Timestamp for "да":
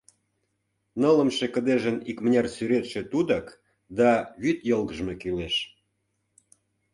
3.97-4.11